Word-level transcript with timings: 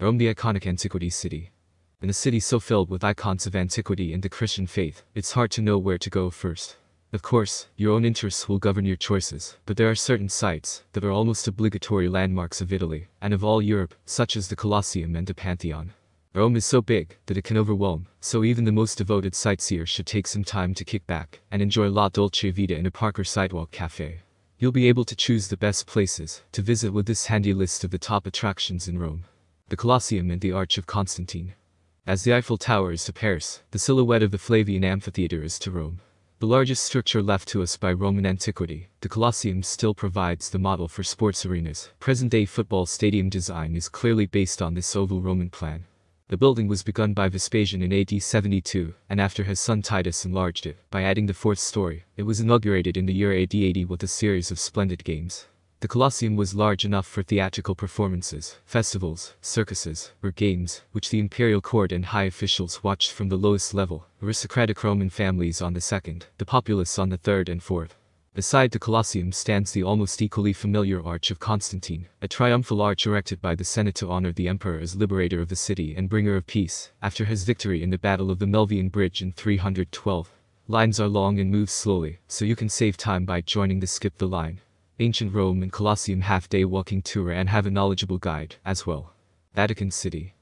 Rome 0.00 0.18
the 0.18 0.34
iconic 0.34 0.66
antiquity 0.66 1.08
city. 1.08 1.52
In 2.02 2.10
a 2.10 2.12
city 2.12 2.40
so 2.40 2.58
filled 2.58 2.90
with 2.90 3.04
icons 3.04 3.46
of 3.46 3.54
antiquity 3.54 4.12
and 4.12 4.24
the 4.24 4.28
Christian 4.28 4.66
faith, 4.66 5.04
it's 5.14 5.32
hard 5.32 5.52
to 5.52 5.62
know 5.62 5.78
where 5.78 5.98
to 5.98 6.10
go 6.10 6.30
first. 6.30 6.76
Of 7.12 7.22
course, 7.22 7.68
your 7.76 7.92
own 7.92 8.04
interests 8.04 8.48
will 8.48 8.58
govern 8.58 8.84
your 8.84 8.96
choices, 8.96 9.56
but 9.66 9.76
there 9.76 9.88
are 9.88 9.94
certain 9.94 10.28
sites 10.28 10.82
that 10.94 11.04
are 11.04 11.12
almost 11.12 11.46
obligatory 11.46 12.08
landmarks 12.08 12.60
of 12.60 12.72
Italy 12.72 13.06
and 13.22 13.32
of 13.32 13.44
all 13.44 13.62
Europe, 13.62 13.94
such 14.04 14.36
as 14.36 14.48
the 14.48 14.56
Colosseum 14.56 15.14
and 15.14 15.28
the 15.28 15.32
Pantheon. 15.32 15.92
Rome 16.34 16.56
is 16.56 16.66
so 16.66 16.82
big 16.82 17.16
that 17.26 17.36
it 17.36 17.44
can 17.44 17.56
overwhelm, 17.56 18.08
so 18.20 18.42
even 18.42 18.64
the 18.64 18.72
most 18.72 18.98
devoted 18.98 19.36
sightseer 19.36 19.86
should 19.86 20.06
take 20.06 20.26
some 20.26 20.42
time 20.42 20.74
to 20.74 20.84
kick 20.84 21.06
back 21.06 21.38
and 21.52 21.62
enjoy 21.62 21.88
La 21.88 22.08
Dolce 22.08 22.50
Vita 22.50 22.76
in 22.76 22.86
a 22.86 22.90
park 22.90 23.16
or 23.16 23.24
sidewalk 23.24 23.70
cafe. 23.70 24.22
You'll 24.58 24.72
be 24.72 24.88
able 24.88 25.04
to 25.04 25.14
choose 25.14 25.46
the 25.46 25.56
best 25.56 25.86
places 25.86 26.42
to 26.50 26.62
visit 26.62 26.92
with 26.92 27.06
this 27.06 27.26
handy 27.26 27.54
list 27.54 27.84
of 27.84 27.92
the 27.92 27.98
top 27.98 28.26
attractions 28.26 28.88
in 28.88 28.98
Rome. 28.98 29.24
The 29.74 29.78
Colosseum 29.78 30.30
and 30.30 30.42
the 30.42 30.52
Arch 30.52 30.76
of 30.76 30.86
Constantine. 30.86 31.54
As 32.06 32.22
the 32.22 32.34
Eiffel 32.34 32.58
Tower 32.58 32.92
is 32.92 33.04
to 33.06 33.14
Paris, 33.14 33.62
the 33.70 33.78
silhouette 33.78 34.22
of 34.22 34.30
the 34.30 34.38
Flavian 34.38 34.84
Amphitheater 34.84 35.42
is 35.42 35.58
to 35.58 35.70
Rome. 35.70 36.00
The 36.38 36.46
largest 36.46 36.84
structure 36.84 37.22
left 37.22 37.48
to 37.48 37.62
us 37.62 37.76
by 37.78 37.92
Roman 37.94 38.24
antiquity, 38.24 38.88
the 39.00 39.08
Colosseum 39.08 39.62
still 39.62 39.94
provides 39.94 40.50
the 40.50 40.60
model 40.60 40.86
for 40.86 41.02
sports 41.02 41.46
arenas. 41.46 41.88
Present-day 41.98 42.44
football 42.44 42.84
stadium 42.84 43.30
design 43.30 43.74
is 43.74 43.88
clearly 43.88 44.26
based 44.26 44.60
on 44.60 44.74
this 44.74 44.94
oval 44.94 45.22
Roman 45.22 45.48
plan. 45.48 45.86
The 46.28 46.36
building 46.36 46.68
was 46.68 46.82
begun 46.82 47.14
by 47.14 47.28
Vespasian 47.28 47.82
in 47.82 47.92
AD 47.92 48.22
72, 48.22 48.92
and 49.08 49.18
after 49.18 49.44
his 49.44 49.58
son 49.58 49.80
Titus 49.80 50.26
enlarged 50.26 50.66
it 50.66 50.76
by 50.90 51.02
adding 51.02 51.24
the 51.24 51.34
fourth 51.34 51.58
story, 51.58 52.04
it 52.18 52.22
was 52.24 52.38
inaugurated 52.38 52.98
in 52.98 53.06
the 53.06 53.14
year 53.14 53.32
AD 53.32 53.54
80 53.54 53.86
with 53.86 54.02
a 54.02 54.08
series 54.08 54.50
of 54.50 54.60
splendid 54.60 55.04
games. 55.04 55.46
The 55.84 55.88
Colosseum 55.88 56.34
was 56.34 56.54
large 56.54 56.86
enough 56.86 57.06
for 57.06 57.22
theatrical 57.22 57.74
performances, 57.74 58.56
festivals, 58.64 59.34
circuses, 59.42 60.12
or 60.22 60.30
games, 60.30 60.80
which 60.92 61.10
the 61.10 61.18
imperial 61.18 61.60
court 61.60 61.92
and 61.92 62.06
high 62.06 62.24
officials 62.24 62.82
watched 62.82 63.10
from 63.12 63.28
the 63.28 63.36
lowest 63.36 63.74
level, 63.74 64.06
aristocratic 64.22 64.82
Roman 64.82 65.10
families 65.10 65.60
on 65.60 65.74
the 65.74 65.82
second, 65.82 66.24
the 66.38 66.46
populace 66.46 66.98
on 66.98 67.10
the 67.10 67.18
third 67.18 67.50
and 67.50 67.62
fourth. 67.62 67.96
Beside 68.32 68.70
the 68.70 68.78
Colosseum 68.78 69.30
stands 69.30 69.72
the 69.72 69.82
almost 69.82 70.22
equally 70.22 70.54
familiar 70.54 71.04
Arch 71.04 71.30
of 71.30 71.38
Constantine, 71.38 72.08
a 72.22 72.28
triumphal 72.28 72.80
arch 72.80 73.04
erected 73.04 73.42
by 73.42 73.54
the 73.54 73.62
Senate 73.62 73.96
to 73.96 74.08
honor 74.08 74.32
the 74.32 74.48
emperor 74.48 74.78
as 74.78 74.96
liberator 74.96 75.42
of 75.42 75.50
the 75.50 75.54
city 75.54 75.94
and 75.94 76.08
bringer 76.08 76.34
of 76.34 76.46
peace, 76.46 76.92
after 77.02 77.26
his 77.26 77.44
victory 77.44 77.82
in 77.82 77.90
the 77.90 77.98
Battle 77.98 78.30
of 78.30 78.38
the 78.38 78.46
Milvian 78.46 78.90
Bridge 78.90 79.20
in 79.20 79.32
312. 79.32 80.30
Lines 80.66 80.98
are 80.98 81.08
long 81.08 81.38
and 81.38 81.50
move 81.50 81.68
slowly, 81.68 82.20
so 82.26 82.46
you 82.46 82.56
can 82.56 82.70
save 82.70 82.96
time 82.96 83.26
by 83.26 83.42
joining 83.42 83.80
the 83.80 83.86
skip 83.86 84.16
the 84.16 84.26
line. 84.26 84.62
Ancient 85.00 85.34
Rome 85.34 85.60
and 85.64 85.72
Colosseum 85.72 86.20
half-day 86.20 86.64
walking 86.64 87.02
tour 87.02 87.32
and 87.32 87.48
have 87.48 87.66
a 87.66 87.70
knowledgeable 87.70 88.18
guide, 88.18 88.54
as 88.64 88.86
well. 88.86 89.12
Vatican 89.52 89.90
City. 89.90 90.34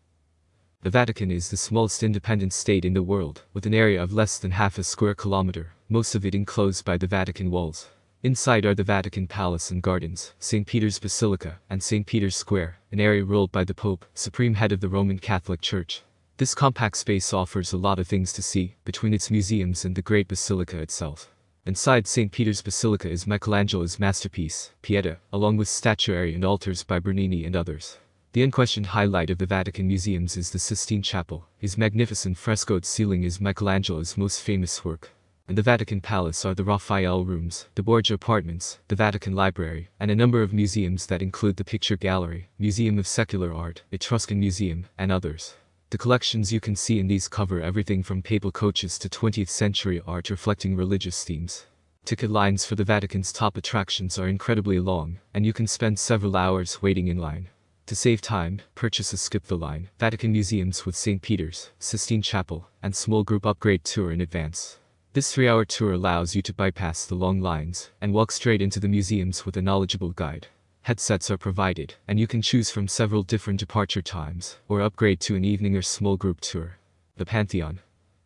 The 0.82 0.90
Vatican 0.90 1.30
is 1.30 1.48
the 1.48 1.56
smallest 1.56 2.02
independent 2.02 2.52
state 2.52 2.84
in 2.84 2.92
the 2.92 3.02
world, 3.02 3.44
with 3.54 3.64
an 3.64 3.72
area 3.72 4.02
of 4.02 4.12
less 4.12 4.38
than 4.38 4.50
half 4.50 4.76
a 4.76 4.84
square 4.84 5.14
kilometer, 5.14 5.72
most 5.88 6.14
of 6.14 6.26
it 6.26 6.34
enclosed 6.34 6.84
by 6.84 6.98
the 6.98 7.06
Vatican 7.06 7.50
walls. 7.50 7.88
Inside 8.22 8.66
are 8.66 8.74
the 8.74 8.84
Vatican 8.84 9.26
Palace 9.26 9.70
and 9.70 9.82
Gardens, 9.82 10.34
St. 10.38 10.66
Peter's 10.66 10.98
Basilica, 10.98 11.58
and 11.70 11.82
St. 11.82 12.06
Peter's 12.06 12.36
Square, 12.36 12.76
an 12.90 13.00
area 13.00 13.24
ruled 13.24 13.52
by 13.52 13.64
the 13.64 13.72
Pope, 13.72 14.04
supreme 14.12 14.52
head 14.52 14.70
of 14.70 14.80
the 14.80 14.88
Roman 14.90 15.18
Catholic 15.18 15.62
Church. 15.62 16.02
This 16.36 16.54
compact 16.54 16.98
space 16.98 17.32
offers 17.32 17.72
a 17.72 17.78
lot 17.78 17.98
of 17.98 18.06
things 18.06 18.34
to 18.34 18.42
see, 18.42 18.74
between 18.84 19.14
its 19.14 19.30
museums 19.30 19.86
and 19.86 19.96
the 19.96 20.02
Great 20.02 20.28
Basilica 20.28 20.78
itself. 20.78 21.31
Inside 21.64 22.08
St. 22.08 22.32
Peter's 22.32 22.60
Basilica 22.60 23.08
is 23.08 23.24
Michelangelo's 23.24 24.00
masterpiece, 24.00 24.72
Pieta, 24.82 25.18
along 25.32 25.58
with 25.58 25.68
statuary 25.68 26.34
and 26.34 26.44
altars 26.44 26.82
by 26.82 26.98
Bernini 26.98 27.44
and 27.44 27.54
others. 27.54 27.98
The 28.32 28.42
unquestioned 28.42 28.86
highlight 28.86 29.30
of 29.30 29.38
the 29.38 29.46
Vatican 29.46 29.86
museums 29.86 30.36
is 30.36 30.50
the 30.50 30.58
Sistine 30.58 31.02
Chapel. 31.02 31.46
His 31.58 31.78
magnificent 31.78 32.36
frescoed 32.36 32.84
ceiling 32.84 33.22
is 33.22 33.40
Michelangelo's 33.40 34.16
most 34.16 34.40
famous 34.40 34.84
work. 34.84 35.10
In 35.48 35.54
the 35.54 35.62
Vatican 35.62 36.00
Palace 36.00 36.44
are 36.44 36.54
the 36.54 36.64
Raphael 36.64 37.24
Rooms, 37.24 37.68
the 37.76 37.84
Borgia 37.84 38.14
Apartments, 38.14 38.80
the 38.88 38.96
Vatican 38.96 39.36
Library, 39.36 39.88
and 40.00 40.10
a 40.10 40.16
number 40.16 40.42
of 40.42 40.52
museums 40.52 41.06
that 41.06 41.22
include 41.22 41.58
the 41.58 41.64
Picture 41.64 41.96
Gallery, 41.96 42.48
Museum 42.58 42.98
of 42.98 43.06
Secular 43.06 43.54
Art, 43.54 43.84
Etruscan 43.92 44.40
Museum, 44.40 44.86
and 44.98 45.12
others. 45.12 45.54
The 45.92 45.98
collections 45.98 46.50
you 46.50 46.58
can 46.58 46.74
see 46.74 46.98
in 46.98 47.06
these 47.06 47.28
cover 47.28 47.60
everything 47.60 48.02
from 48.02 48.22
papal 48.22 48.50
coaches 48.50 48.98
to 48.98 49.10
20th 49.10 49.50
century 49.50 50.00
art 50.06 50.30
reflecting 50.30 50.74
religious 50.74 51.22
themes. 51.22 51.66
Ticket 52.06 52.30
lines 52.30 52.64
for 52.64 52.76
the 52.76 52.82
Vatican's 52.82 53.30
top 53.30 53.58
attractions 53.58 54.18
are 54.18 54.26
incredibly 54.26 54.80
long, 54.80 55.18
and 55.34 55.44
you 55.44 55.52
can 55.52 55.66
spend 55.66 55.98
several 55.98 56.34
hours 56.34 56.80
waiting 56.80 57.08
in 57.08 57.18
line. 57.18 57.50
To 57.84 57.94
save 57.94 58.22
time, 58.22 58.62
purchase 58.74 59.12
a 59.12 59.18
skip 59.18 59.44
the 59.44 59.58
line, 59.58 59.90
Vatican 59.98 60.32
Museums 60.32 60.86
with 60.86 60.96
St. 60.96 61.20
Peter's, 61.20 61.72
Sistine 61.78 62.22
Chapel, 62.22 62.70
and 62.82 62.96
small 62.96 63.22
group 63.22 63.44
upgrade 63.44 63.84
tour 63.84 64.12
in 64.12 64.22
advance. 64.22 64.78
This 65.12 65.30
three-hour 65.30 65.66
tour 65.66 65.92
allows 65.92 66.34
you 66.34 66.40
to 66.40 66.54
bypass 66.54 67.04
the 67.04 67.16
long 67.16 67.42
lines 67.42 67.90
and 68.00 68.14
walk 68.14 68.32
straight 68.32 68.62
into 68.62 68.80
the 68.80 68.88
museums 68.88 69.44
with 69.44 69.58
a 69.58 69.62
knowledgeable 69.62 70.12
guide. 70.12 70.46
Headsets 70.82 71.30
are 71.30 71.38
provided, 71.38 71.94
and 72.08 72.18
you 72.18 72.26
can 72.26 72.42
choose 72.42 72.68
from 72.68 72.88
several 72.88 73.22
different 73.22 73.60
departure 73.60 74.02
times, 74.02 74.56
or 74.68 74.80
upgrade 74.80 75.20
to 75.20 75.36
an 75.36 75.44
evening 75.44 75.76
or 75.76 75.82
small 75.82 76.16
group 76.16 76.40
tour. 76.40 76.78
The 77.16 77.24
Pantheon. 77.24 77.78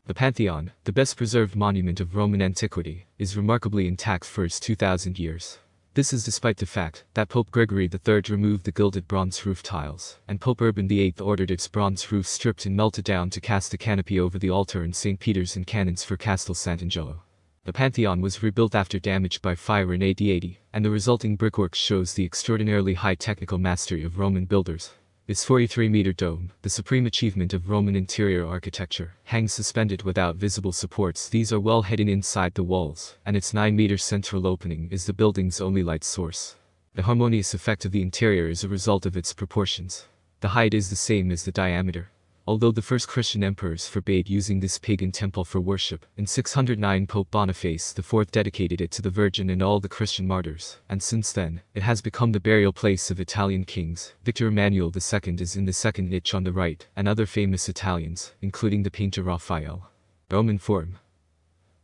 The 0.06 0.15
Pantheon, 0.15 0.72
the 0.84 0.93
best 0.93 1.19
preserved 1.19 1.55
monument 1.55 2.00
of 2.00 2.17
Roman 2.17 2.41
antiquity, 2.41 3.09
is 3.19 3.37
remarkably 3.37 3.87
intact 3.87 4.25
for 4.25 4.43
its 4.43 4.59
2,000 4.59 5.19
years. 5.19 5.59
This 5.93 6.15
is 6.15 6.25
despite 6.25 6.56
the 6.56 6.65
fact 6.65 7.05
that 7.12 7.28
Pope 7.28 7.50
Gregory 7.50 7.91
III 7.93 8.22
removed 8.31 8.65
the 8.65 8.73
gilded 8.73 9.06
bronze 9.06 9.44
roof 9.44 9.62
tiles, 9.62 10.17
and 10.27 10.41
Pope 10.41 10.62
Urban 10.62 10.88
VIII 10.88 11.17
ordered 11.21 11.50
its 11.50 11.69
bronze 11.69 12.11
roof 12.11 12.27
stripped 12.27 12.65
and 12.65 12.75
melted 12.75 13.05
down 13.05 13.28
to 13.31 13.41
cast 13.41 13.75
a 13.75 13.78
canopy 13.78 14.19
over 14.19 14.38
the 14.38 14.50
altar 14.50 14.83
in 14.83 14.94
St. 14.94 15.21
Peter's 15.21 15.56
and 15.56 15.67
cannons 15.67 16.05
for 16.05 16.17
Castel 16.17 16.55
Sant'Angelo. 16.55 17.21
The 17.66 17.72
Pantheon 17.72 18.21
was 18.21 18.44
rebuilt 18.44 18.77
after 18.77 19.00
damage 19.00 19.43
by 19.43 19.56
fire 19.56 19.93
in 19.93 20.00
AD 20.00 20.22
80, 20.22 20.60
and 20.72 20.84
the 20.84 20.91
resulting 20.91 21.34
brickwork 21.34 21.75
shows 21.75 22.15
the 22.15 22.25
extraordinarily 22.25 22.94
high 22.94 23.16
technical 23.16 23.59
mastery 23.59 24.04
of 24.04 24.21
Roman 24.21 24.44
builders. 24.44 24.93
Its 25.27 25.44
43-meter 25.44 26.12
dome, 26.12 26.53
the 26.62 26.71
supreme 26.71 27.06
achievement 27.06 27.53
of 27.53 27.69
Roman 27.69 27.97
interior 27.97 28.47
architecture, 28.47 29.15
hangs 29.25 29.53
suspended 29.53 30.05
without 30.05 30.37
visible 30.37 30.71
supports 30.71 31.28
these 31.28 31.53
are 31.53 31.59
well 31.59 31.82
hidden 31.82 32.09
inside 32.09 32.55
the 32.55 32.62
walls, 32.62 33.16
and 33.26 33.37
its 33.37 33.53
9-meter 33.53 33.99
central 33.99 34.47
opening 34.47 34.88
is 34.93 35.05
the 35.05 35.12
building's 35.12 35.60
only 35.60 35.82
light 35.82 36.05
source. 36.05 36.55
The 36.94 37.03
harmonious 37.03 37.53
effect 37.53 37.84
of 37.84 37.91
the 37.91 38.00
interior 38.00 38.49
is 38.49 38.62
a 38.62 38.69
result 38.69 39.06
of 39.06 39.16
its 39.16 39.34
proportions. 39.34 40.06
The 40.38 40.50
height 40.50 40.72
is 40.72 40.88
the 40.88 40.94
same 40.94 41.32
as 41.32 41.44
the 41.44 41.50
diameter, 41.50 42.10
Although 42.48 42.70
the 42.70 42.82
first 42.82 43.08
Christian 43.08 43.42
emperors 43.42 43.88
forbade 43.88 44.30
using 44.30 44.60
this 44.60 44.78
pagan 44.78 45.10
temple 45.10 45.44
for 45.44 45.60
worship, 45.60 46.06
in 46.16 46.28
609 46.28 47.08
Pope 47.08 47.28
Boniface 47.32 47.92
IV 47.98 48.30
dedicated 48.30 48.80
it 48.80 48.92
to 48.92 49.02
the 49.02 49.10
Virgin 49.10 49.50
and 49.50 49.60
all 49.60 49.80
the 49.80 49.88
Christian 49.88 50.28
martyrs, 50.28 50.78
and 50.88 51.02
since 51.02 51.32
then, 51.32 51.62
it 51.74 51.82
has 51.82 52.00
become 52.00 52.30
the 52.30 52.38
burial 52.38 52.72
place 52.72 53.10
of 53.10 53.18
Italian 53.18 53.64
kings. 53.64 54.14
Victor 54.22 54.46
Emmanuel 54.46 54.92
II 54.94 55.34
is 55.40 55.56
in 55.56 55.64
the 55.64 55.72
second 55.72 56.08
niche 56.08 56.34
on 56.34 56.44
the 56.44 56.52
right, 56.52 56.86
and 56.94 57.08
other 57.08 57.26
famous 57.26 57.68
Italians, 57.68 58.32
including 58.40 58.84
the 58.84 58.92
painter 58.92 59.24
Raphael. 59.24 59.90
Roman 60.30 60.58
Forum 60.58 61.00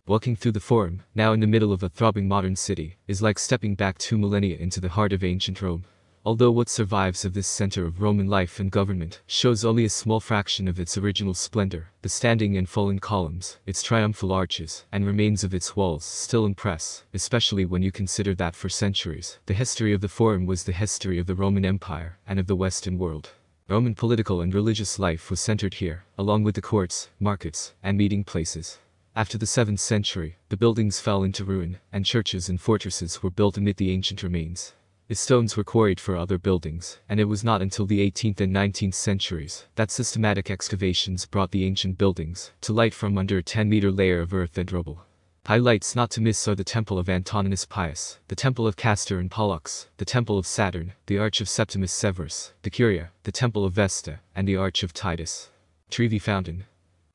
Walking 0.07 0.37
through 0.37 0.53
the 0.53 0.61
Forum, 0.61 1.03
now 1.13 1.33
in 1.33 1.41
the 1.41 1.49
middle 1.49 1.73
of 1.73 1.83
a 1.83 1.89
throbbing 1.89 2.29
modern 2.29 2.55
city, 2.55 2.99
is 3.09 3.21
like 3.21 3.41
stepping 3.41 3.75
back 3.75 3.99
two 3.99 4.17
millennia 4.17 4.59
into 4.59 4.81
the 4.81 4.91
heart 4.91 5.13
of 5.13 5.25
ancient 5.25 5.61
Rome 5.61 5.87
although 6.25 6.51
what 6.51 6.69
survives 6.69 7.25
of 7.25 7.35
this 7.35 7.49
center 7.49 7.85
of 7.85 8.01
Roman 8.01 8.29
life 8.29 8.61
and 8.61 8.71
government 8.71 9.21
shows 9.27 9.65
only 9.65 9.85
a 9.85 9.91
small 9.91 10.21
fraction 10.21 10.69
of 10.69 10.79
its 10.79 10.97
original 10.97 11.35
splendor, 11.35 11.89
the 12.03 12.09
standing 12.09 12.57
and 12.57 12.69
fallen 12.69 13.01
columns, 13.01 13.59
its 13.67 13.83
triumphal 13.83 14.33
arches, 14.33 14.85
and 14.93 15.05
remains 15.05 15.43
of 15.43 15.53
its 15.53 15.75
walls 15.75 16.05
still 16.05 16.47
impress, 16.47 17.03
especially 17.13 17.65
when 17.65 17.83
you 17.83 17.91
consider 17.91 18.35
that 18.35 18.55
for 18.55 18.69
centuries, 18.69 19.39
the 19.47 19.55
history 19.55 19.93
of 19.93 20.01
the 20.01 20.09
Forum 20.09 20.47
was 20.47 20.65
the 20.65 20.73
history 20.73 21.19
of 21.19 21.27
the 21.27 21.35
Roman 21.35 21.65
Empire 21.65 22.19
and 22.27 22.39
of 22.39 22.47
the 22.47 22.57
Western 22.57 22.99
world. 22.99 23.31
Roman 23.69 23.95
political 23.95 24.41
and 24.41 24.55
religious 24.55 24.99
life 24.99 25.31
was 25.31 25.41
centered 25.41 25.75
here, 25.75 26.05
along 26.17 26.45
with 26.45 26.55
the 26.55 26.63
courts, 26.63 27.09
markets, 27.19 27.73
and 27.83 27.99
meeting 27.99 28.23
places. 28.23 28.79
After 29.17 29.37
the 29.37 29.47
7th 29.47 29.81
century, 29.81 30.37
the 30.51 30.57
buildings 30.57 31.01
fell 31.01 31.23
into 31.23 31.45
ruin, 31.45 31.79
and 31.93 32.07
churches 32.07 32.49
and 32.49 32.61
fortresses 32.61 33.23
were 33.23 33.31
built 33.31 33.57
amid 33.57 33.77
the 33.77 33.91
ancient 33.91 34.23
remains. 34.23 34.73
The 35.13 35.17
stones 35.17 35.59
were 35.59 35.63
quarried 35.63 36.01
for 36.01 36.17
other 36.17 36.39
buildings, 36.39 36.99
and 37.07 37.21
it 37.21 37.27
was 37.27 37.45
not 37.45 37.61
until 37.61 37.85
the 37.85 38.01
18th 38.11 38.41
and 38.41 38.51
19th 38.51 38.95
centuries 38.95 39.67
that 39.75 39.91
systematic 39.91 40.51
excavations 40.51 41.27
brought 41.27 41.51
the 41.51 41.67
ancient 41.67 41.99
buildings 41.99 42.51
to 42.63 42.73
light 42.73 42.95
from 42.95 43.19
under 43.19 43.37
a 43.37 43.43
10-meter 43.43 43.93
layer 43.93 44.23
of 44.23 44.33
earth 44.33 44.57
and 44.57 44.73
rubble. 44.73 45.05
Highlights 45.45 45.95
not 45.95 46.11
to 46.13 46.23
miss 46.23 46.49
are 46.49 46.55
the 46.55 46.65
Temple 46.65 46.99
of 46.99 47.11
Antoninus 47.11 47.67
Pius, 47.67 48.21
the 48.29 48.35
Temple 48.35 48.67
of 48.67 48.77
Castor 48.77 49.19
and 49.19 49.31
Pollux, 49.31 49.89
the 49.99 50.07
Temple 50.07 50.39
of 50.39 50.47
Saturn, 50.47 50.95
the 51.05 51.19
Arch 51.19 51.43
of 51.43 51.49
Septimius 51.51 51.93
Severus, 51.93 52.55
the 52.63 52.71
Curia, 52.71 53.11
the 53.25 53.33
Temple 53.33 53.67
of 53.67 53.75
Vesta, 53.75 54.21
and 54.35 54.49
the 54.49 54.57
Arch 54.57 54.83
of 54.83 54.95
Titus. 54.95 55.51
Trevi 55.91 56.19
Fountain, 56.19 56.65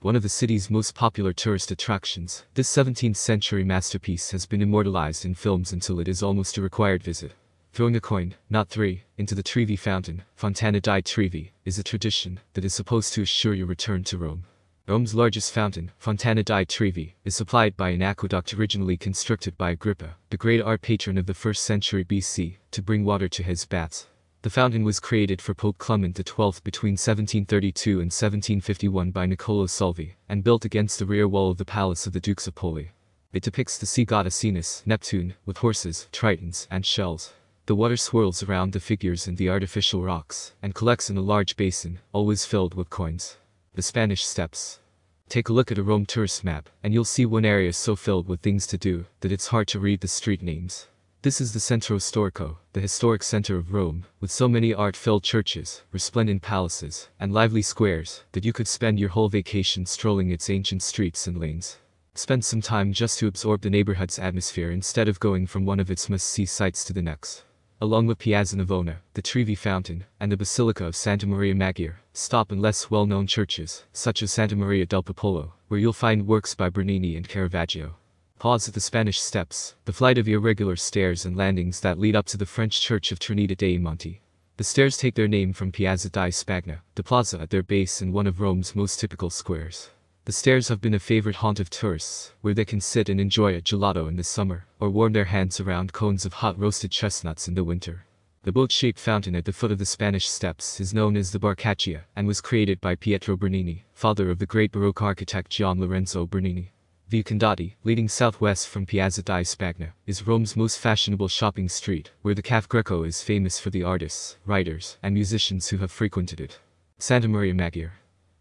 one 0.01 0.15
of 0.15 0.21
the 0.21 0.29
city's 0.29 0.69
most 0.69 0.93
popular 0.93 1.33
tourist 1.33 1.71
attractions, 1.71 2.45
this 2.53 2.71
17th 2.71 3.17
century 3.17 3.63
masterpiece 3.63 4.29
has 4.29 4.45
been 4.45 4.61
immortalized 4.61 5.25
in 5.25 5.33
films 5.33 5.73
until 5.73 5.99
it 5.99 6.07
is 6.07 6.21
almost 6.21 6.59
a 6.59 6.61
required 6.61 7.01
visit. 7.01 7.33
Throwing 7.77 7.95
a 7.95 8.01
coin, 8.01 8.33
not 8.49 8.69
three, 8.69 9.03
into 9.19 9.35
the 9.35 9.43
Trevi 9.43 9.75
fountain, 9.75 10.23
Fontana 10.33 10.81
di 10.81 10.99
Trevi, 11.01 11.51
is 11.63 11.77
a 11.77 11.83
tradition 11.83 12.39
that 12.53 12.65
is 12.65 12.73
supposed 12.73 13.13
to 13.13 13.21
assure 13.21 13.53
your 13.53 13.67
return 13.67 14.03
to 14.05 14.17
Rome. 14.17 14.45
Rome's 14.87 15.13
largest 15.13 15.53
fountain, 15.53 15.91
Fontana 15.99 16.41
di 16.41 16.63
Trevi, 16.63 17.13
is 17.23 17.35
supplied 17.35 17.77
by 17.77 17.89
an 17.89 18.01
aqueduct 18.01 18.51
originally 18.55 18.97
constructed 18.97 19.55
by 19.59 19.69
Agrippa, 19.69 20.15
the 20.31 20.37
great 20.37 20.59
art 20.59 20.81
patron 20.81 21.19
of 21.19 21.27
the 21.27 21.33
1st 21.33 21.57
century 21.57 22.03
BC, 22.03 22.57
to 22.71 22.81
bring 22.81 23.05
water 23.05 23.29
to 23.29 23.43
his 23.43 23.63
baths. 23.67 24.07
The 24.41 24.49
fountain 24.49 24.83
was 24.83 24.99
created 24.99 25.39
for 25.39 25.53
Pope 25.53 25.77
Clement 25.77 26.17
XII 26.17 26.53
between 26.63 26.93
1732 26.93 27.91
and 27.91 28.11
1751 28.11 29.11
by 29.11 29.27
Niccolo 29.27 29.67
Salvi, 29.67 30.15
and 30.27 30.43
built 30.43 30.65
against 30.65 30.97
the 30.97 31.05
rear 31.05 31.27
wall 31.27 31.51
of 31.51 31.59
the 31.59 31.63
palace 31.63 32.07
of 32.07 32.13
the 32.13 32.19
Dukes 32.19 32.47
of 32.47 32.55
Poli. 32.55 32.89
It 33.33 33.43
depicts 33.43 33.77
the 33.77 33.85
sea 33.85 34.03
god 34.03 34.25
Oceanus, 34.25 34.81
Neptune, 34.87 35.35
with 35.45 35.57
horses, 35.57 36.07
tritons, 36.11 36.65
and 36.71 36.83
shells. 36.83 37.33
The 37.67 37.75
water 37.75 37.97
swirls 37.97 38.43
around 38.43 38.71
the 38.71 38.79
figures 38.79 39.27
and 39.27 39.35
the 39.35 39.49
artificial 39.49 40.01
rocks, 40.01 40.53
and 40.61 40.73
collects 40.73 41.09
in 41.09 41.17
a 41.17 41.21
large 41.21 41.57
basin, 41.57 41.99
always 42.13 42.45
filled 42.45 42.75
with 42.75 42.89
coins. 42.89 43.35
The 43.73 43.81
Spanish 43.81 44.23
Steps. 44.23 44.79
Take 45.27 45.49
a 45.49 45.53
look 45.53 45.69
at 45.69 45.77
a 45.77 45.83
Rome 45.83 46.05
tourist 46.05 46.45
map, 46.45 46.69
and 46.81 46.93
you'll 46.93 47.03
see 47.03 47.25
one 47.25 47.43
area 47.43 47.73
so 47.73 47.97
filled 47.97 48.29
with 48.29 48.39
things 48.39 48.67
to 48.67 48.77
do 48.77 49.05
that 49.19 49.33
it's 49.33 49.47
hard 49.47 49.67
to 49.67 49.81
read 49.81 49.99
the 49.99 50.07
street 50.07 50.41
names. 50.41 50.87
This 51.23 51.41
is 51.41 51.51
the 51.51 51.59
Centro 51.59 51.97
Storico, 51.97 52.55
the 52.71 52.79
historic 52.79 53.21
center 53.21 53.57
of 53.57 53.73
Rome, 53.73 54.05
with 54.21 54.31
so 54.31 54.47
many 54.47 54.73
art-filled 54.73 55.23
churches, 55.25 55.81
resplendent 55.91 56.41
palaces, 56.41 57.09
and 57.19 57.33
lively 57.33 57.61
squares, 57.61 58.23
that 58.31 58.45
you 58.45 58.53
could 58.53 58.69
spend 58.69 58.97
your 58.97 59.09
whole 59.09 59.27
vacation 59.27 59.85
strolling 59.85 60.31
its 60.31 60.49
ancient 60.49 60.83
streets 60.83 61.27
and 61.27 61.37
lanes. 61.37 61.79
Spend 62.15 62.45
some 62.45 62.61
time 62.61 62.93
just 62.93 63.19
to 63.19 63.27
absorb 63.27 63.59
the 63.59 63.69
neighborhood's 63.69 64.17
atmosphere 64.17 64.71
instead 64.71 65.09
of 65.09 65.19
going 65.19 65.45
from 65.45 65.65
one 65.65 65.81
of 65.81 65.91
its 65.91 66.09
must-see 66.09 66.45
sights 66.45 66.85
to 66.85 66.93
the 66.93 67.01
next 67.01 67.43
along 67.79 68.07
with 68.07 68.17
Piazza 68.17 68.57
Navona, 68.57 68.97
the 69.13 69.21
Trevi 69.21 69.53
Fountain, 69.53 70.05
and 70.19 70.31
the 70.31 70.37
Basilica 70.37 70.85
of 70.85 70.95
Santa 70.95 71.27
Maria 71.27 71.53
Maggiore, 71.53 71.97
stop 72.13 72.51
in 72.51 72.59
less 72.59 72.89
well-known 72.89 73.27
churches, 73.27 73.83
such 73.93 74.23
as 74.23 74.31
Santa 74.31 74.55
Maria 74.55 74.85
del 74.85 75.03
Popolo, 75.03 75.53
where 75.67 75.79
you'll 75.79 75.93
find 75.93 76.25
works 76.25 76.55
by 76.55 76.69
Bernini 76.69 77.15
and 77.15 77.29
Caravaggio. 77.29 77.95
Pause 78.39 78.69
at 78.69 78.73
the 78.73 78.79
Spanish 78.79 79.19
Steps, 79.19 79.75
the 79.85 79.93
flight 79.93 80.17
of 80.17 80.27
irregular 80.27 80.75
stairs 80.75 81.25
and 81.25 81.35
landings 81.35 81.79
that 81.81 81.99
lead 81.99 82.15
up 82.15 82.25
to 82.27 82.37
the 82.37 82.45
French 82.45 82.81
church 82.81 83.11
of 83.11 83.19
Trinita 83.19 83.55
dei 83.55 83.77
Monti. 83.77 84.21
The 84.57 84.63
stairs 84.63 84.97
take 84.97 85.13
their 85.13 85.27
name 85.27 85.53
from 85.53 85.71
Piazza 85.71 86.09
di 86.09 86.29
Spagna, 86.29 86.79
the 86.95 87.03
plaza 87.03 87.39
at 87.39 87.51
their 87.51 87.63
base 87.63 88.01
in 88.01 88.11
one 88.11 88.25
of 88.25 88.39
Rome's 88.39 88.75
most 88.75 88.99
typical 88.99 89.29
squares. 89.29 89.91
The 90.27 90.33
stairs 90.33 90.67
have 90.67 90.81
been 90.81 90.93
a 90.93 90.99
favorite 90.99 91.37
haunt 91.37 91.61
of 91.61 91.69
tourists, 91.69 92.33
where 92.41 92.53
they 92.53 92.65
can 92.65 92.81
sit 92.81 93.07
and 93.07 93.17
enjoy 93.17 93.55
a 93.55 93.61
gelato 93.61 94.09
in 94.09 94.17
the 94.17 94.25
summer, 94.25 94.65
or 94.77 94.89
warm 94.89 95.13
their 95.13 95.23
hands 95.23 95.61
around 95.61 95.93
cones 95.93 96.25
of 96.25 96.33
hot 96.33 96.59
roasted 96.59 96.91
chestnuts 96.91 97.47
in 97.47 97.53
the 97.53 97.63
winter. 97.63 98.03
The 98.43 98.51
boat-shaped 98.51 98.99
fountain 98.99 99.37
at 99.37 99.45
the 99.45 99.53
foot 99.53 99.71
of 99.71 99.77
the 99.77 99.85
Spanish 99.85 100.27
Steps 100.27 100.81
is 100.81 100.93
known 100.93 101.15
as 101.15 101.31
the 101.31 101.39
Barcaccia 101.39 102.01
and 102.13 102.27
was 102.27 102.41
created 102.41 102.81
by 102.81 102.95
Pietro 102.95 103.37
Bernini, 103.37 103.85
father 103.93 104.29
of 104.29 104.39
the 104.39 104.45
great 104.45 104.73
Baroque 104.73 105.01
architect 105.01 105.49
Gian 105.49 105.79
Lorenzo 105.79 106.25
Bernini. 106.25 106.73
Via 107.07 107.23
Condotti, 107.23 107.75
leading 107.85 108.09
southwest 108.09 108.67
from 108.67 108.85
Piazza 108.85 109.23
di 109.23 109.43
Spagna, 109.43 109.93
is 110.05 110.27
Rome's 110.27 110.57
most 110.57 110.77
fashionable 110.77 111.29
shopping 111.29 111.69
street, 111.69 112.11
where 112.21 112.35
the 112.35 112.43
Caffè 112.43 112.67
Greco 112.67 113.03
is 113.03 113.23
famous 113.23 113.61
for 113.61 113.69
the 113.69 113.83
artists, 113.83 114.35
writers, 114.45 114.97
and 115.01 115.13
musicians 115.13 115.69
who 115.69 115.77
have 115.77 115.89
frequented 115.89 116.41
it. 116.41 116.59
Santa 116.99 117.29
Maria 117.29 117.53
Maggiore, 117.53 117.91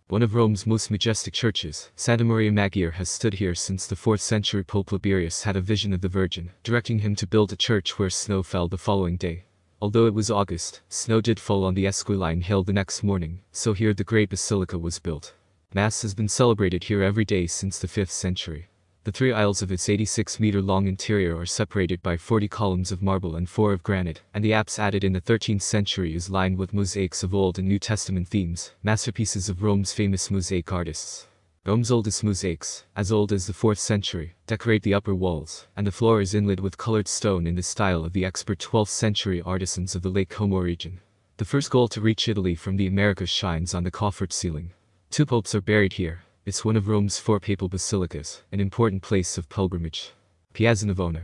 one 0.08 0.22
of 0.22 0.36
Rome's 0.36 0.68
most 0.68 0.88
majestic 0.88 1.34
churches, 1.34 1.90
Santa 1.96 2.22
Maria 2.22 2.52
Maggiore 2.52 2.92
has 2.92 3.08
stood 3.08 3.34
here 3.34 3.56
since 3.56 3.88
the 3.88 3.96
4th 3.96 4.20
century 4.20 4.62
Pope 4.62 4.92
Liberius 4.92 5.42
had 5.42 5.56
a 5.56 5.60
vision 5.60 5.92
of 5.92 6.00
the 6.00 6.08
Virgin, 6.08 6.50
directing 6.62 7.00
him 7.00 7.16
to 7.16 7.26
build 7.26 7.52
a 7.52 7.56
church 7.56 7.98
where 7.98 8.08
snow 8.08 8.44
fell 8.44 8.68
the 8.68 8.78
following 8.78 9.16
day. 9.16 9.46
Although 9.82 10.06
it 10.06 10.14
was 10.14 10.30
August, 10.30 10.80
snow 10.88 11.20
did 11.20 11.40
fall 11.40 11.64
on 11.64 11.74
the 11.74 11.86
Esquiline 11.86 12.42
Hill 12.42 12.62
the 12.62 12.72
next 12.72 13.02
morning, 13.02 13.40
so 13.50 13.72
here 13.72 13.92
the 13.92 14.04
great 14.04 14.30
basilica 14.30 14.78
was 14.78 15.00
built. 15.00 15.34
Mass 15.74 16.02
has 16.02 16.14
been 16.14 16.28
celebrated 16.28 16.84
here 16.84 17.02
every 17.02 17.24
day 17.24 17.48
since 17.48 17.80
the 17.80 17.88
5th 17.88 18.10
century. 18.10 18.68
The 19.06 19.12
three 19.12 19.30
aisles 19.30 19.62
of 19.62 19.70
its 19.70 19.86
86-meter-long 19.86 20.88
interior 20.88 21.38
are 21.38 21.46
separated 21.46 22.02
by 22.02 22.16
40 22.16 22.48
columns 22.48 22.90
of 22.90 23.02
marble 23.02 23.36
and 23.36 23.48
4 23.48 23.72
of 23.72 23.84
granite, 23.84 24.22
and 24.34 24.44
the 24.44 24.52
apse 24.52 24.80
added 24.80 25.04
in 25.04 25.12
the 25.12 25.20
13th 25.20 25.62
century 25.62 26.12
is 26.12 26.28
lined 26.28 26.58
with 26.58 26.74
mosaics 26.74 27.22
of 27.22 27.32
Old 27.32 27.56
and 27.56 27.68
New 27.68 27.78
Testament 27.78 28.26
themes, 28.26 28.72
masterpieces 28.82 29.48
of 29.48 29.62
Rome's 29.62 29.92
famous 29.92 30.28
mosaic 30.28 30.72
artists. 30.72 31.28
Rome's 31.64 31.92
oldest 31.92 32.24
mosaics, 32.24 32.84
as 32.96 33.12
old 33.12 33.32
as 33.32 33.46
the 33.46 33.52
4th 33.52 33.78
century, 33.78 34.34
decorate 34.48 34.82
the 34.82 34.94
upper 34.94 35.14
walls, 35.14 35.68
and 35.76 35.86
the 35.86 35.92
floor 35.92 36.20
is 36.20 36.34
inlaid 36.34 36.58
with 36.58 36.76
colored 36.76 37.06
stone 37.06 37.46
in 37.46 37.54
the 37.54 37.62
style 37.62 38.04
of 38.04 38.12
the 38.12 38.24
expert 38.24 38.58
12th 38.58 38.88
century 38.88 39.40
artisans 39.40 39.94
of 39.94 40.02
the 40.02 40.10
Lake 40.10 40.30
Como 40.30 40.58
region. 40.58 40.98
The 41.36 41.44
first 41.44 41.70
goal 41.70 41.86
to 41.90 42.00
reach 42.00 42.26
Italy 42.26 42.56
from 42.56 42.76
the 42.76 42.88
Americas 42.88 43.30
shines 43.30 43.72
on 43.72 43.84
the 43.84 43.92
coffered 43.92 44.32
ceiling. 44.32 44.72
Two 45.10 45.26
popes 45.26 45.54
are 45.54 45.60
buried 45.60 45.92
here, 45.92 46.22
it's 46.46 46.64
one 46.64 46.76
of 46.76 46.86
Rome's 46.86 47.18
four 47.18 47.40
papal 47.40 47.68
basilicas, 47.68 48.42
an 48.52 48.60
important 48.60 49.02
place 49.02 49.36
of 49.36 49.48
pilgrimage. 49.48 50.12
Piazza 50.52 50.86
Navona. 50.86 51.22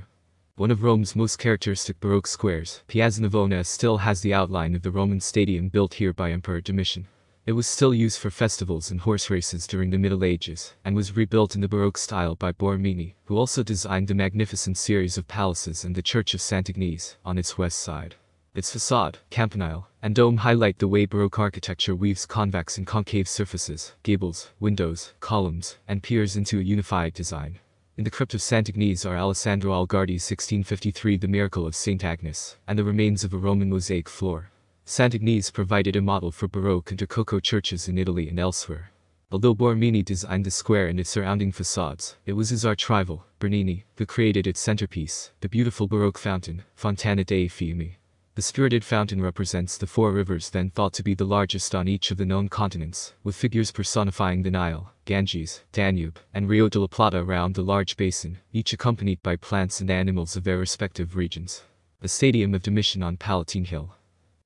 One 0.57 0.73
of 0.73 0.83
Rome's 0.83 1.15
most 1.15 1.39
characteristic 1.39 2.01
Baroque 2.01 2.27
squares, 2.27 2.83
Piazza 2.89 3.23
Navona 3.23 3.65
still 3.65 3.99
has 3.99 4.21
the 4.21 4.35
outline 4.35 4.75
of 4.75 4.83
the 4.83 4.91
Roman 4.91 5.21
stadium 5.21 5.69
built 5.69 5.95
here 5.95 6.13
by 6.13 6.33
Emperor 6.33 6.61
Domitian. 6.61 7.07
It 7.47 7.53
was 7.53 7.69
still 7.69 7.95
used 7.95 8.19
for 8.19 8.31
festivals 8.31 8.91
and 8.91 9.01
horse 9.01 9.31
races 9.31 9.69
during 9.69 9.91
the 9.91 9.99
Middle 9.99 10.25
Ages, 10.25 10.75
and 10.85 10.97
was 10.97 11.15
rebuilt 11.15 11.55
in 11.55 11.61
the 11.61 11.69
Baroque 11.69 11.99
style 11.99 12.35
by 12.35 12.51
Borromini, 12.51 13.15
who 13.27 13.37
also 13.37 13.63
designed 13.63 14.09
the 14.09 14.15
magnificent 14.15 14.77
series 14.77 15.17
of 15.17 15.29
palaces 15.29 15.85
and 15.85 15.95
the 15.95 16.03
Church 16.03 16.35
of 16.35 16.41
Sant'Agnese, 16.41 17.15
on 17.25 17.39
its 17.39 17.57
west 17.57 17.79
side. 17.79 18.17
Its 18.55 18.71
facade, 18.71 19.19
campanile, 19.31 19.89
and 20.03 20.15
dome 20.15 20.37
highlight 20.37 20.79
the 20.79 20.87
way 20.87 21.07
Baroque 21.07 21.39
architecture 21.39 21.95
weaves 21.95 22.27
convex 22.27 22.77
and 22.77 22.87
concave 22.87 23.27
surfaces, 23.27 23.95
gables, 24.03 24.51
windows, 24.61 25.15
columns, 25.21 25.79
and 25.89 26.03
piers 26.03 26.37
into 26.37 26.59
a 26.59 26.63
unified 26.63 27.15
design. 27.15 27.59
In 27.97 28.05
the 28.05 28.11
crypt 28.11 28.35
of 28.35 28.43
Sant'Agnese 28.43 29.07
are 29.09 29.17
Alessandro 29.17 29.73
Algardi's 29.73 30.29
1653 30.31 31.17
The 31.17 31.29
Miracle 31.29 31.67
of 31.67 31.75
St. 31.75 32.05
Agnes, 32.05 32.59
and 32.69 32.79
the 32.79 32.85
remains 32.85 33.25
of 33.25 33.33
a 33.33 33.39
Roman 33.39 33.71
mosaic 33.71 34.07
floor. 34.07 34.51
Sant'Agnese 34.85 35.51
provided 35.51 35.97
a 35.97 36.03
model 36.03 36.31
for 36.31 36.47
Baroque 36.47 36.91
and 36.91 37.01
Rococo 37.01 37.41
churches 37.41 37.89
in 37.89 37.97
Italy 37.97 38.29
and 38.29 38.39
elsewhere. 38.39 38.91
Although 39.31 39.55
Borromini 39.55 40.05
designed 40.05 40.45
the 40.45 40.51
square 40.51 40.89
and 40.89 41.01
its 41.01 41.09
surrounding 41.09 41.53
facades, 41.53 42.17
it 42.27 42.35
was 42.35 42.51
his 42.51 42.67
arch-rival, 42.67 43.25
Bernini, 43.39 43.87
who 43.97 44.05
created 44.05 44.47
its 44.47 44.61
centerpiece, 44.61 45.31
the 45.41 45.49
beautiful 45.49 45.89
Baroque 45.89 46.19
fountain, 46.19 46.65
Fontana 46.75 47.25
dei 47.25 47.47
Fiumi. 47.49 47.95
The 48.35 48.41
spirited 48.41 48.83
fountain 48.83 49.21
represents 49.21 49.77
the 49.77 49.87
four 49.87 50.11
rivers 50.11 50.49
then 50.49 50.71
thought 50.71 50.95
to 50.95 51.03
be 51.03 51.13
the 51.13 51.27
largest 51.27 51.75
on 51.75 51.87
each 51.87 52.11
of 52.11 52.17
the 52.17 52.25
known 52.25 52.49
continents, 52.49 53.13
with 53.23 53.37
figures 53.37 53.71
personifying 53.71 54.43
the 54.43 54.51
Nile, 54.51 54.91
Ganges, 55.05 55.61
Danube, 55.73 56.19
and 56.33 56.49
Rio 56.49 56.71
de 56.71 56.81
la 56.81 56.87
Plata 56.87 57.19
around 57.19 57.55
the 57.55 57.63
large 57.63 57.95
basin, 57.99 58.39
each 58.51 58.73
accompanied 58.73 59.23
by 59.23 59.37
plants 59.37 59.83
and 59.83 59.91
animals 59.91 60.35
of 60.35 60.45
their 60.45 60.57
respective 60.57 61.15
regions. 61.15 61.65
The 62.01 62.09
Stadium 62.09 62.55
of 62.55 62.63
Domitian 62.63 63.03
on 63.03 63.19
Palatine 63.19 63.67
Hill. 63.67 63.97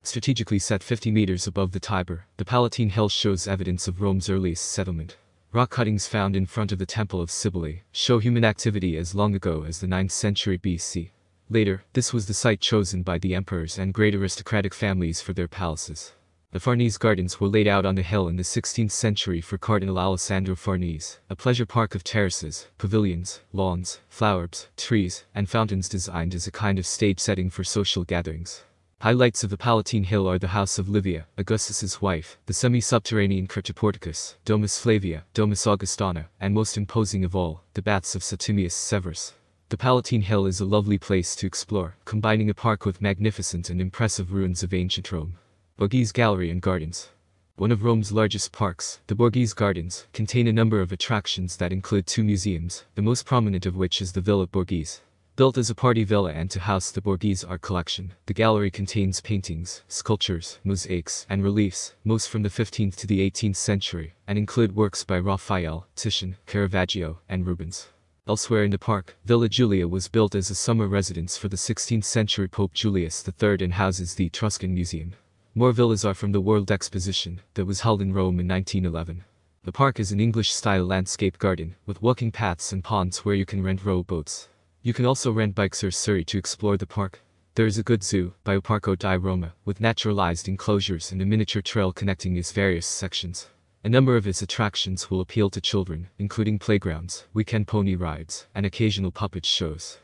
Strategically 0.03 0.59
set 0.59 0.83
50 0.83 1.09
meters 1.09 1.47
above 1.47 1.71
the 1.71 1.79
Tiber, 1.79 2.25
the 2.35 2.43
Palatine 2.43 2.89
Hill 2.89 3.07
shows 3.07 3.47
evidence 3.47 3.87
of 3.87 4.01
Rome's 4.01 4.29
earliest 4.29 4.65
settlement. 4.65 5.15
Rock 5.53 5.69
cuttings 5.69 6.07
found 6.07 6.35
in 6.35 6.45
front 6.45 6.73
of 6.73 6.79
the 6.79 6.85
Temple 6.85 7.21
of 7.21 7.31
Cybele 7.31 7.83
show 7.93 8.19
human 8.19 8.43
activity 8.43 8.97
as 8.97 9.15
long 9.15 9.33
ago 9.33 9.63
as 9.63 9.79
the 9.79 9.87
9th 9.87 10.11
century 10.11 10.57
BC. 10.57 11.11
Later, 11.49 11.83
this 11.93 12.11
was 12.11 12.25
the 12.25 12.33
site 12.33 12.59
chosen 12.59 13.03
by 13.03 13.17
the 13.17 13.33
emperors 13.33 13.77
and 13.77 13.93
great 13.93 14.13
aristocratic 14.13 14.73
families 14.73 15.21
for 15.21 15.31
their 15.31 15.47
palaces. 15.47 16.11
The 16.51 16.59
Farnese 16.59 16.97
Gardens 16.97 17.39
were 17.39 17.47
laid 17.47 17.67
out 17.67 17.85
on 17.85 17.95
the 17.95 18.03
hill 18.03 18.27
in 18.27 18.35
the 18.35 18.43
16th 18.43 18.91
century 18.91 19.39
for 19.39 19.57
Cardinal 19.57 19.97
Alessandro 19.97 20.55
Farnese, 20.55 21.19
a 21.29 21.35
pleasure 21.35 21.65
park 21.65 21.95
of 21.95 22.03
terraces, 22.03 22.67
pavilions, 22.77 23.39
lawns, 23.53 23.99
flowers, 24.09 24.67
trees, 24.75 25.23
and 25.33 25.49
fountains 25.49 25.87
designed 25.87 26.35
as 26.35 26.47
a 26.47 26.51
kind 26.51 26.79
of 26.79 26.85
stage 26.85 27.19
setting 27.19 27.49
for 27.49 27.63
social 27.63 28.03
gatherings. 28.03 28.63
Highlights 28.99 29.43
of 29.43 29.49
the 29.49 29.57
Palatine 29.57 30.05
Hill 30.05 30.27
are 30.27 30.39
the 30.39 30.49
House 30.49 30.79
of 30.79 30.89
Livia, 30.89 31.27
Augustus's 31.37 32.01
wife, 32.01 32.37
the 32.47 32.53
semi-subterranean 32.53 33.47
Cryptoporticus, 33.47 34.35
Domus 34.43 34.79
Flavia, 34.79 35.23
Domus 35.33 35.67
Augustana, 35.67 36.27
and 36.41 36.53
most 36.53 36.75
imposing 36.75 37.23
of 37.23 37.35
all, 37.35 37.61
the 37.73 37.81
Baths 37.81 38.15
of 38.15 38.23
Septimius 38.23 38.73
Severus. 38.73 39.33
The 39.69 39.75
Palatine 39.75 40.21
Hill 40.21 40.45
is 40.45 40.61
a 40.61 40.65
lovely 40.65 40.97
place 40.97 41.35
to 41.35 41.45
explore, 41.45 41.97
combining 42.05 42.49
a 42.49 42.53
park 42.53 42.85
with 42.85 43.01
magnificent 43.01 43.69
and 43.69 43.81
impressive 43.81 44.31
ruins 44.31 44.63
of 44.63 44.73
ancient 44.73 45.11
Rome. 45.11 45.33
Borghese 45.77 46.13
Gallery 46.13 46.49
and 46.49 46.61
Gardens. 46.61 47.09
One 47.57 47.73
of 47.73 47.83
Rome's 47.83 48.13
largest 48.13 48.53
parks, 48.53 49.01
the 49.07 49.15
Borghese 49.15 49.53
Gardens, 49.53 50.07
contain 50.13 50.47
a 50.47 50.53
number 50.53 50.79
of 50.79 50.93
attractions 50.93 51.57
that 51.57 51.73
include 51.73 52.07
two 52.07 52.23
museums, 52.23 52.85
the 52.95 53.01
most 53.01 53.25
prominent 53.25 53.65
of 53.65 53.75
which 53.75 54.01
is 54.01 54.13
the 54.13 54.21
Villa 54.21 54.47
Borghese. 54.47 55.01
Built 55.35 55.57
as 55.57 55.69
a 55.69 55.75
party 55.75 56.05
villa 56.05 56.31
and 56.31 56.49
to 56.51 56.61
house 56.61 56.89
the 56.89 57.01
Borghese 57.01 57.43
art 57.43 57.61
collection, 57.61 58.13
the 58.25 58.33
gallery 58.33 58.71
contains 58.71 59.19
paintings, 59.19 59.81
sculptures, 59.89 60.59
mosaics, 60.63 61.25
and 61.29 61.43
reliefs, 61.43 61.93
most 62.05 62.29
from 62.29 62.43
the 62.43 62.49
15th 62.49 62.95
to 62.95 63.05
the 63.05 63.19
18th 63.29 63.57
century, 63.57 64.13
and 64.29 64.37
include 64.37 64.77
works 64.77 65.03
by 65.03 65.19
Raphael, 65.19 65.87
Titian, 65.97 66.37
Caravaggio, 66.45 67.19
and 67.27 67.45
Rubens. 67.45 67.89
Elsewhere 68.29 68.65
in 68.65 68.71
the 68.71 68.77
park, 68.77 69.15
Villa 69.23 69.47
Giulia 69.47 69.87
was 69.87 70.09
built 70.09 70.35
as 70.35 70.49
a 70.49 70.55
summer 70.55 70.85
residence 70.85 71.37
for 71.37 71.47
the 71.47 71.55
16th 71.55 72.03
century 72.03 72.49
Pope 72.49 72.73
Julius 72.73 73.23
III 73.25 73.59
and 73.61 73.73
houses 73.75 74.15
the 74.15 74.25
Etruscan 74.25 74.73
Museum. 74.73 75.13
More 75.55 75.71
villas 75.71 76.03
are 76.03 76.13
from 76.13 76.33
the 76.33 76.41
World 76.41 76.69
Exposition 76.69 77.39
that 77.53 77.63
was 77.63 77.79
held 77.79 78.01
in 78.01 78.11
Rome 78.11 78.41
in 78.41 78.47
1911. 78.49 79.23
The 79.63 79.71
park 79.71 80.01
is 80.01 80.11
an 80.11 80.19
English-style 80.19 80.83
landscape 80.83 81.37
garden, 81.37 81.75
with 81.85 82.01
walking 82.01 82.33
paths 82.33 82.73
and 82.73 82.83
ponds 82.83 83.19
where 83.19 83.33
you 83.33 83.45
can 83.45 83.63
rent 83.63 83.85
rowboats. 83.85 84.49
You 84.81 84.93
can 84.93 85.05
also 85.05 85.31
rent 85.31 85.55
bikes 85.55 85.81
or 85.81 85.91
surrey 85.91 86.25
to 86.25 86.37
explore 86.37 86.75
the 86.75 86.85
park. 86.85 87.21
There 87.55 87.65
is 87.65 87.77
a 87.77 87.83
good 87.83 88.03
zoo, 88.03 88.33
Bioparco 88.45 88.99
di 88.99 89.15
Roma, 89.15 89.53
with 89.63 89.79
naturalized 89.79 90.49
enclosures 90.49 91.13
and 91.13 91.21
a 91.21 91.25
miniature 91.25 91.61
trail 91.61 91.93
connecting 91.93 92.35
its 92.35 92.51
various 92.51 92.85
sections. 92.85 93.47
A 93.83 93.89
number 93.89 94.17
of 94.17 94.27
its 94.27 94.41
attractions 94.41 95.09
will 95.09 95.21
appeal 95.21 95.49
to 95.51 95.61
children, 95.61 96.09
including 96.17 96.59
playgrounds, 96.59 97.25
weekend 97.33 97.67
pony 97.67 97.95
rides, 97.95 98.47
and 98.55 98.65
occasional 98.65 99.11
puppet 99.11 99.45
shows. 99.45 99.99